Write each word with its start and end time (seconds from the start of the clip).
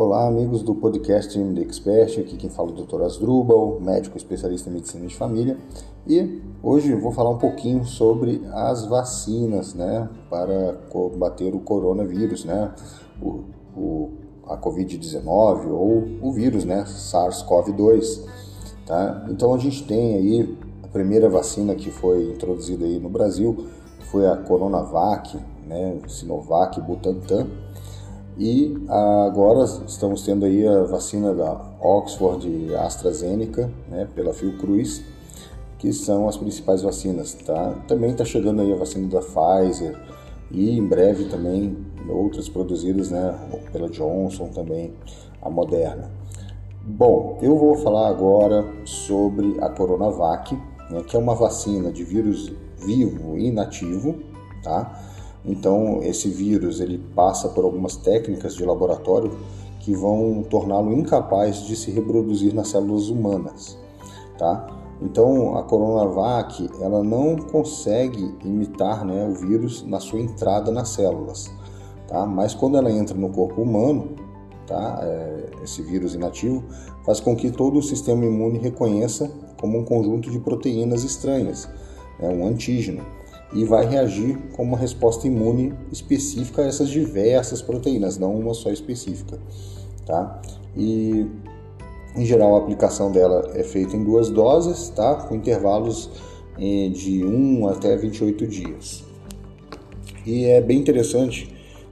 Olá, 0.00 0.28
amigos 0.28 0.62
do 0.62 0.76
podcast 0.76 1.36
MD 1.36 1.60
Expert. 1.60 2.20
Aqui 2.20 2.36
quem 2.36 2.48
fala 2.48 2.70
é 2.70 2.72
o 2.72 2.84
Dr. 2.84 3.02
Asdrubal, 3.02 3.80
médico 3.80 4.16
especialista 4.16 4.70
em 4.70 4.74
medicina 4.74 5.04
de 5.04 5.16
família. 5.16 5.58
E 6.06 6.40
hoje 6.62 6.94
vou 6.94 7.10
falar 7.10 7.30
um 7.30 7.38
pouquinho 7.38 7.84
sobre 7.84 8.40
as 8.52 8.86
vacinas, 8.86 9.74
né, 9.74 10.08
para 10.30 10.74
combater 10.88 11.52
o 11.52 11.58
coronavírus, 11.58 12.44
né, 12.44 12.72
o, 13.20 13.40
o 13.76 14.10
a 14.46 14.56
Covid-19 14.56 15.66
ou 15.68 16.06
o 16.22 16.32
vírus, 16.32 16.64
né, 16.64 16.84
SARS-CoV-2. 16.86 18.24
Tá? 18.86 19.26
Então 19.28 19.52
a 19.52 19.58
gente 19.58 19.82
tem 19.82 20.14
aí 20.14 20.58
a 20.84 20.86
primeira 20.86 21.28
vacina 21.28 21.74
que 21.74 21.90
foi 21.90 22.30
introduzida 22.30 22.84
aí 22.84 23.00
no 23.00 23.08
Brasil, 23.08 23.66
foi 24.12 24.28
a 24.28 24.36
Coronavac, 24.36 25.36
né, 25.66 25.98
Sinovac, 26.06 26.80
Butantan 26.80 27.48
e 28.38 28.76
agora 28.88 29.64
estamos 29.64 30.22
tendo 30.22 30.46
aí 30.46 30.66
a 30.66 30.84
vacina 30.84 31.34
da 31.34 31.60
Oxford 31.80 32.48
e 32.48 32.74
AstraZeneca, 32.74 33.68
né, 33.88 34.06
pela 34.14 34.32
Fiocruz, 34.32 35.02
que 35.78 35.92
são 35.92 36.28
as 36.28 36.36
principais 36.36 36.82
vacinas, 36.82 37.34
tá? 37.34 37.74
Também 37.88 38.10
está 38.10 38.24
chegando 38.24 38.62
aí 38.62 38.72
a 38.72 38.76
vacina 38.76 39.08
da 39.08 39.20
Pfizer 39.20 39.98
e 40.52 40.70
em 40.78 40.86
breve 40.86 41.24
também 41.24 41.76
outras 42.08 42.48
produzidas, 42.48 43.10
né, 43.10 43.36
pela 43.72 43.88
Johnson 43.88 44.48
também, 44.48 44.94
a 45.42 45.50
Moderna. 45.50 46.10
Bom, 46.84 47.38
eu 47.42 47.58
vou 47.58 47.76
falar 47.76 48.08
agora 48.08 48.64
sobre 48.84 49.58
a 49.60 49.68
Coronavac, 49.68 50.54
né, 50.90 51.02
que 51.06 51.16
é 51.16 51.18
uma 51.18 51.34
vacina 51.34 51.90
de 51.90 52.04
vírus 52.04 52.52
vivo 52.78 53.36
inativo, 53.36 54.14
tá? 54.62 55.07
Então, 55.44 56.00
esse 56.02 56.28
vírus 56.28 56.80
ele 56.80 56.98
passa 57.14 57.48
por 57.48 57.64
algumas 57.64 57.96
técnicas 57.96 58.54
de 58.54 58.64
laboratório 58.64 59.32
que 59.80 59.94
vão 59.94 60.42
torná-lo 60.42 60.92
incapaz 60.92 61.64
de 61.66 61.76
se 61.76 61.90
reproduzir 61.90 62.54
nas 62.54 62.68
células 62.68 63.08
humanas, 63.08 63.78
tá? 64.36 64.66
Então, 65.00 65.56
a 65.56 65.62
Coronavac 65.62 66.68
ela 66.80 67.02
não 67.02 67.36
consegue 67.36 68.34
imitar 68.44 69.04
né, 69.04 69.26
o 69.26 69.34
vírus 69.34 69.84
na 69.86 70.00
sua 70.00 70.20
entrada 70.20 70.72
nas 70.72 70.88
células, 70.88 71.50
tá? 72.08 72.26
Mas 72.26 72.54
quando 72.54 72.76
ela 72.76 72.90
entra 72.90 73.16
no 73.16 73.30
corpo 73.30 73.62
humano, 73.62 74.16
tá? 74.66 74.98
É, 75.02 75.46
esse 75.62 75.82
vírus 75.82 76.14
inativo 76.14 76.64
faz 77.04 77.20
com 77.20 77.34
que 77.36 77.50
todo 77.50 77.78
o 77.78 77.82
sistema 77.82 78.24
imune 78.24 78.58
reconheça 78.58 79.30
como 79.60 79.78
um 79.78 79.84
conjunto 79.84 80.30
de 80.30 80.38
proteínas 80.40 81.04
estranhas, 81.04 81.68
né, 82.18 82.28
um 82.28 82.46
antígeno 82.46 83.02
e 83.52 83.64
vai 83.64 83.86
reagir 83.86 84.36
com 84.54 84.62
uma 84.62 84.76
resposta 84.76 85.26
imune 85.26 85.72
específica 85.90 86.62
a 86.62 86.66
essas 86.66 86.88
diversas 86.88 87.62
proteínas, 87.62 88.18
não 88.18 88.34
uma 88.34 88.54
só 88.54 88.70
específica, 88.70 89.38
tá? 90.04 90.40
E 90.76 91.26
em 92.16 92.24
geral 92.24 92.54
a 92.54 92.58
aplicação 92.58 93.10
dela 93.10 93.50
é 93.54 93.62
feita 93.62 93.96
em 93.96 94.04
duas 94.04 94.28
doses, 94.28 94.90
tá? 94.90 95.14
Com 95.14 95.34
intervalos 95.34 96.10
eh, 96.58 96.88
de 96.88 97.24
1 97.24 97.68
até 97.68 97.96
28 97.96 98.46
dias. 98.46 99.04
E 100.26 100.44
é 100.44 100.60
bem 100.60 100.78
interessante 100.78 101.48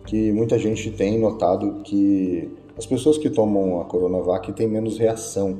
que 0.06 0.32
muita 0.32 0.58
gente 0.58 0.90
tem 0.90 1.18
notado 1.18 1.80
que 1.82 2.50
as 2.76 2.84
pessoas 2.84 3.16
que 3.16 3.30
tomam 3.30 3.80
a 3.80 3.84
Coronavac 3.84 4.52
têm 4.52 4.68
menos 4.68 4.98
reação 4.98 5.56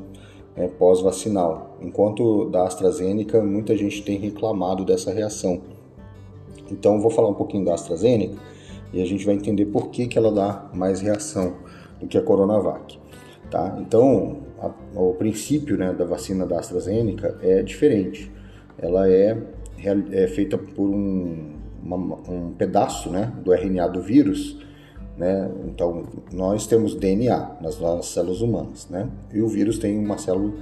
né, 0.57 0.69
pós-vacinal, 0.79 1.77
enquanto 1.81 2.51
da 2.51 2.65
AstraZeneca 2.65 3.43
muita 3.43 3.77
gente 3.77 4.03
tem 4.03 4.19
reclamado 4.19 4.85
dessa 4.85 5.13
reação. 5.13 5.61
Então, 6.71 7.01
vou 7.01 7.11
falar 7.11 7.29
um 7.29 7.35
pouquinho 7.35 7.65
da 7.65 7.75
AstraZeneca 7.75 8.37
e 8.93 9.03
a 9.03 9.05
gente 9.05 9.25
vai 9.25 9.35
entender 9.35 9.67
por 9.67 9.91
que, 9.91 10.07
que 10.07 10.19
ela 10.19 10.33
dá 10.33 10.71
mais 10.73 11.01
reação 11.01 11.55
do 12.01 12.07
que 12.07 12.17
a 12.17 12.23
Coronavac. 12.23 12.99
Tá? 13.51 13.77
Então, 13.81 14.39
a, 14.59 14.71
o 14.99 15.15
princípio 15.15 15.77
né, 15.77 15.93
da 15.93 16.05
vacina 16.05 16.47
da 16.47 16.59
AstraZeneca 16.59 17.39
é 17.43 17.63
diferente. 17.63 18.31
Ela 18.79 19.09
é, 19.11 19.37
é 20.13 20.27
feita 20.27 20.59
por 20.59 20.89
um, 20.89 21.55
uma, 21.83 21.97
um 22.31 22.53
pedaço 22.53 23.11
né, 23.11 23.33
do 23.45 23.53
RNA 23.53 23.89
do 23.89 24.01
vírus. 24.01 24.59
Né? 25.17 25.51
Então, 25.67 26.05
nós 26.33 26.67
temos 26.67 26.95
DNA 26.95 27.57
nas 27.61 27.79
nossas 27.79 28.07
células 28.07 28.41
humanas, 28.41 28.89
né? 28.91 29.09
e 29.33 29.41
o 29.41 29.49
vírus 29.49 29.79
tem 29.79 29.99
uma 29.99 30.19
célula 30.19 30.53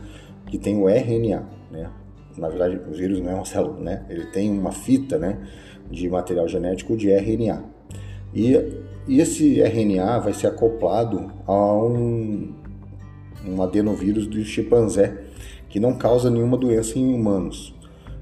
que 0.46 0.58
tem 0.58 0.80
o 0.80 0.88
RNA. 0.88 1.42
Né? 1.70 1.90
Na 2.36 2.48
verdade, 2.48 2.80
o 2.88 2.92
vírus 2.92 3.20
não 3.20 3.30
é 3.30 3.34
uma 3.34 3.44
célula, 3.44 3.78
né? 3.80 4.04
ele 4.08 4.26
tem 4.26 4.50
uma 4.50 4.72
fita 4.72 5.18
né, 5.18 5.38
de 5.90 6.08
material 6.08 6.48
genético 6.48 6.96
de 6.96 7.10
RNA. 7.10 7.62
E, 8.34 8.54
e 9.06 9.20
esse 9.20 9.60
RNA 9.60 10.18
vai 10.18 10.32
ser 10.32 10.48
acoplado 10.48 11.30
a 11.46 11.74
um, 11.74 12.52
um 13.46 13.62
adenovírus 13.62 14.26
do 14.26 14.42
chimpanzé, 14.44 15.22
que 15.68 15.78
não 15.78 15.94
causa 15.94 16.30
nenhuma 16.30 16.56
doença 16.56 16.98
em 16.98 17.14
humanos 17.14 17.74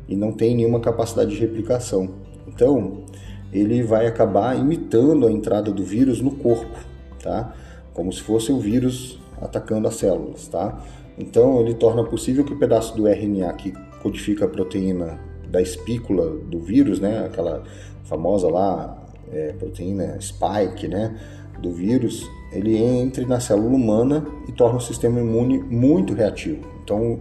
e 0.08 0.16
não 0.16 0.32
tem 0.32 0.54
nenhuma 0.54 0.80
capacidade 0.80 1.30
de 1.30 1.40
replicação. 1.40 2.10
Então, 2.46 3.04
ele 3.52 3.82
vai 3.82 4.06
acabar 4.06 4.58
imitando 4.58 5.26
a 5.26 5.32
entrada 5.32 5.70
do 5.70 5.84
vírus 5.84 6.20
no 6.20 6.32
corpo, 6.32 6.78
tá? 7.22 7.54
Como 7.94 8.12
se 8.12 8.20
fosse 8.22 8.52
o 8.52 8.58
vírus 8.58 9.18
atacando 9.40 9.88
as 9.88 9.94
células, 9.94 10.48
tá? 10.48 10.82
Então, 11.18 11.60
ele 11.60 11.74
torna 11.74 12.04
possível 12.04 12.44
que 12.44 12.52
o 12.52 12.58
pedaço 12.58 12.96
do 12.96 13.06
RNA 13.06 13.52
que 13.54 13.72
codifica 14.02 14.44
a 14.44 14.48
proteína 14.48 15.18
da 15.48 15.60
espícula 15.60 16.28
do 16.28 16.58
vírus, 16.58 16.98
né? 16.98 17.24
Aquela 17.26 17.62
famosa 18.04 18.48
lá 18.48 19.06
é, 19.30 19.52
proteína 19.52 20.18
spike, 20.20 20.88
né? 20.88 21.18
Do 21.60 21.70
vírus, 21.70 22.28
ele 22.52 22.76
entre 22.76 23.24
na 23.24 23.38
célula 23.38 23.74
humana 23.74 24.26
e 24.48 24.52
torna 24.52 24.78
o 24.78 24.80
sistema 24.80 25.20
imune 25.20 25.58
muito 25.58 26.12
reativo. 26.12 26.66
Então, 26.82 27.20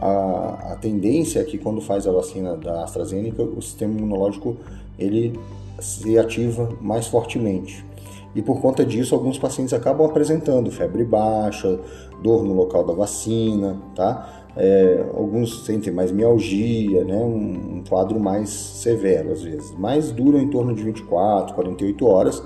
a, 0.00 0.72
a 0.72 0.76
tendência 0.76 1.40
é 1.40 1.44
que 1.44 1.58
quando 1.58 1.80
faz 1.80 2.06
a 2.06 2.12
vacina 2.12 2.56
da 2.56 2.84
AstraZeneca, 2.84 3.42
o 3.42 3.60
sistema 3.60 3.98
imunológico 3.98 4.56
ele 4.98 5.38
se 5.80 6.18
ativa 6.18 6.68
mais 6.80 7.06
fortemente. 7.06 7.84
E 8.34 8.40
por 8.40 8.60
conta 8.60 8.84
disso, 8.84 9.14
alguns 9.14 9.38
pacientes 9.38 9.74
acabam 9.74 10.06
apresentando 10.06 10.70
febre 10.70 11.04
baixa, 11.04 11.80
dor 12.22 12.44
no 12.44 12.54
local 12.54 12.84
da 12.84 12.92
vacina, 12.92 13.76
tá? 13.94 14.44
É, 14.56 15.04
alguns 15.14 15.64
sentem 15.64 15.92
mais 15.92 16.10
mialgia, 16.12 17.04
né? 17.04 17.16
Um, 17.16 17.78
um, 17.78 17.84
quadro 17.88 18.18
mais 18.20 18.50
severo 18.50 19.32
às 19.32 19.42
vezes, 19.42 19.74
mas 19.78 20.10
dura 20.10 20.38
em 20.38 20.48
torno 20.48 20.74
de 20.74 20.82
24, 20.82 21.54
48 21.54 22.06
horas 22.06 22.42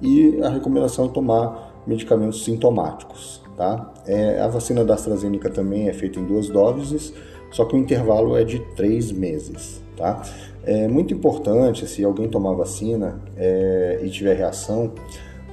e 0.00 0.40
a 0.42 0.48
recomendação 0.48 1.06
é 1.06 1.08
tomar 1.08 1.82
medicamentos 1.86 2.44
sintomáticos. 2.44 3.42
Tá? 3.56 3.92
É, 4.06 4.40
a 4.40 4.46
vacina 4.46 4.84
da 4.84 4.94
AstraZeneca 4.94 5.50
também 5.50 5.88
é 5.88 5.92
feita 5.92 6.20
em 6.20 6.24
duas 6.24 6.48
doses, 6.48 7.12
só 7.50 7.64
que 7.64 7.74
o 7.74 7.78
intervalo 7.78 8.36
é 8.36 8.44
de 8.44 8.58
três 8.74 9.10
meses. 9.10 9.82
Tá? 9.96 10.22
É 10.64 10.86
muito 10.86 11.12
importante, 11.12 11.86
se 11.86 12.04
alguém 12.04 12.28
tomar 12.28 12.52
vacina 12.52 13.20
é, 13.36 14.00
e 14.02 14.10
tiver 14.10 14.36
reação, 14.36 14.92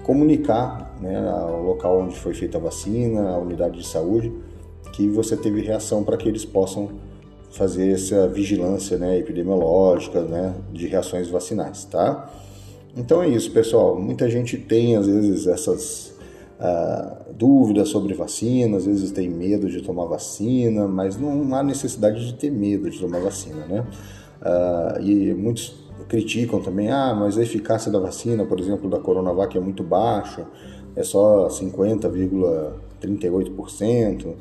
comunicar 0.04 0.96
né, 1.02 1.18
ao 1.28 1.64
local 1.64 2.00
onde 2.02 2.16
foi 2.16 2.34
feita 2.34 2.58
a 2.58 2.62
vacina, 2.62 3.30
a 3.30 3.38
unidade 3.40 3.80
de 3.80 3.88
saúde, 3.88 4.32
que 4.94 5.08
você 5.08 5.36
teve 5.36 5.62
reação 5.62 6.04
para 6.04 6.16
que 6.16 6.30
eles 6.30 6.46
possam 6.46 6.90
fazer 7.50 7.92
essa 7.92 8.28
vigilância 8.28 8.98
né, 8.98 9.18
epidemiológica 9.18 10.22
né, 10.22 10.54
de 10.72 10.88
reações 10.88 11.30
vacinais, 11.30 11.86
tá? 11.86 12.30
Então 12.96 13.22
é 13.22 13.28
isso, 13.28 13.52
pessoal. 13.52 14.00
Muita 14.00 14.30
gente 14.30 14.58
tem 14.58 14.96
às 14.96 15.08
vezes 15.08 15.48
essas 15.48 16.15
uh, 16.60 17.34
dúvidas 17.34 17.90
sobre 17.90 18.14
vacina, 18.14 18.78
às 18.78 18.86
vezes 18.86 19.12
tem 19.12 19.30
medo 19.30 19.70
de 19.70 19.82
tomar 19.82 20.06
vacina, 20.06 20.88
mas 20.88 21.18
não 21.18 21.54
há 21.56 21.64
necessidade 21.64 22.26
de 22.26 22.34
ter 22.34 22.52
medo 22.52 22.90
de 22.90 22.98
tomar 23.00 23.20
vacina, 23.20 23.66
né? 23.66 23.86
Uh, 24.42 25.02
e 25.02 25.34
muitos 25.34 25.86
criticam 26.08 26.62
também, 26.62 26.92
ah, 26.92 27.16
mas 27.16 27.38
a 27.38 27.44
eficácia 27.44 27.91
da 27.91 28.00
vacina, 28.00 28.46
por 28.46 28.59
exemplo, 28.59 28.90
da 28.90 29.00
Coronavac 29.00 29.58
é 29.58 29.62
muito 29.62 29.84
baixa, 29.84 30.46
é 30.96 31.03
só 31.03 31.47
50,38%. 31.47 34.34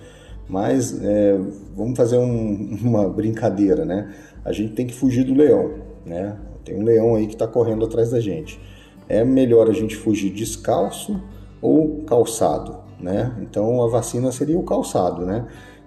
Mas 0.47 1.03
é, 1.03 1.41
vamos 1.75 1.97
fazer 1.97 2.19
um, 2.19 2.77
uma 2.83 3.09
brincadeira, 3.09 3.83
né? 3.85 4.15
A 4.45 4.53
gente 4.53 4.75
tem 4.75 4.87
que 4.87 4.95
fugir 4.95 5.25
do 5.25 5.35
leão, 5.35 5.73
né? 6.05 6.37
Tem 6.65 6.77
um 6.77 6.83
leão 6.83 7.15
aí 7.15 7.27
que 7.27 7.35
está 7.35 7.47
correndo 7.47 7.85
atrás 7.85 8.11
da 8.11 8.19
gente. 8.21 8.61
É 9.09 9.25
melhor 9.25 9.71
a 9.71 9.73
gente 9.73 9.97
fugir 9.97 10.31
descalço 10.31 11.21
ou 11.65 12.05
calçado, 12.05 12.77
né? 13.01 13.35
Então 13.41 13.83
a 13.83 13.89
vacina 13.89 14.31
seria 14.31 14.59
o 14.59 14.63
calçado, 14.63 15.25
né? 15.25 15.47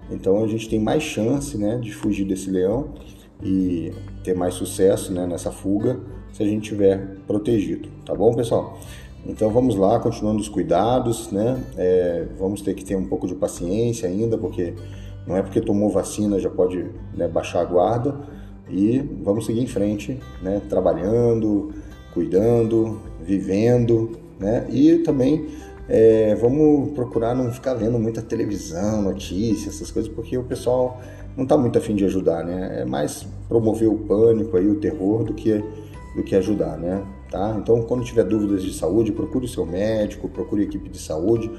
Então 0.09 0.44
a 0.44 0.47
gente 0.47 0.68
tem 0.68 0.79
mais 0.79 1.03
chance, 1.03 1.56
né, 1.56 1.77
de 1.77 1.94
fugir 1.94 2.25
desse 2.25 2.50
leão 2.50 2.95
e 3.44 3.94
ter 4.24 4.35
mais 4.35 4.56
sucesso, 4.56 5.13
né, 5.13 5.27
nessa 5.27 5.51
fuga 5.51 6.00
se 6.33 6.41
a 6.41 6.45
gente 6.47 6.69
tiver 6.69 7.18
protegido, 7.27 7.89
tá 8.03 8.15
bom, 8.15 8.33
pessoal? 8.33 8.79
Então 9.24 9.51
vamos 9.51 9.75
lá, 9.75 10.00
continuando 10.00 10.39
os 10.39 10.50
cuidados, 10.50 11.31
né? 11.31 11.62
É, 11.77 12.25
vamos 12.39 12.62
ter 12.62 12.74
que 12.74 12.83
ter 12.83 12.95
um 12.95 13.06
pouco 13.06 13.27
de 13.27 13.35
paciência 13.35 14.09
ainda, 14.09 14.35
porque 14.35 14.74
não 15.27 15.38
é 15.38 15.44
porque 15.44 15.62
tomou 15.62 15.91
vacina 15.91 16.39
já 16.39 16.50
pode 16.50 16.88
né, 17.13 17.27
baixar 17.27 17.62
a 17.62 17.65
guarda 17.65 18.15
e 18.68 18.97
vamos 19.24 19.45
seguir 19.45 19.62
em 19.62 19.68
frente, 19.68 20.19
né? 20.41 20.59
Trabalhando, 20.68 21.71
cuidando, 22.15 23.00
vivendo, 23.21 24.26
né? 24.39 24.68
E 24.69 25.00
também 25.00 25.48
é, 25.89 26.36
vamos 26.36 26.92
procurar 26.92 27.34
não 27.34 27.51
ficar 27.51 27.74
vendo 27.74 27.98
muita 27.98 28.22
televisão, 28.22 29.01
notícias, 29.01 29.75
essas 29.75 29.92
coisas, 29.92 30.12
porque 30.12 30.38
o 30.38 30.44
pessoal 30.44 31.00
não 31.36 31.44
está 31.44 31.57
muito 31.57 31.78
afim 31.78 31.95
de 31.95 32.04
ajudar, 32.06 32.44
né? 32.44 32.81
É 32.81 32.86
mais 32.86 33.25
promover 33.48 33.88
o 33.88 33.98
pânico 33.98 34.57
aí, 34.57 34.68
o 34.68 34.75
terror, 34.75 35.24
do 35.24 35.34
que, 35.34 35.63
do 36.16 36.24
que 36.24 36.36
ajudar, 36.36 36.78
né? 36.78 37.04
Tá? 37.30 37.56
Então, 37.62 37.81
quando 37.81 38.04
tiver 38.04 38.24
dúvidas 38.24 38.63
de 38.63 38.74
saúde, 38.74 39.12
procure 39.12 39.45
o 39.45 39.50
seu 39.50 39.66
médico, 39.66 40.30
procure 40.30 40.62
a 40.62 40.66
equipe 40.66 40.89
de 40.89 40.98
saúde 40.98 41.51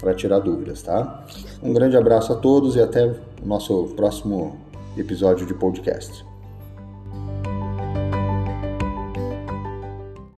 para 0.00 0.12
tirar 0.14 0.40
dúvidas, 0.40 0.82
tá? 0.82 1.24
Um 1.62 1.72
grande 1.72 1.96
abraço 1.96 2.32
a 2.32 2.36
todos 2.36 2.74
e 2.74 2.80
até 2.80 3.06
o 3.06 3.46
nosso 3.46 3.84
próximo 3.96 4.56
episódio 4.96 5.46
de 5.46 5.54
podcast. 5.54 6.31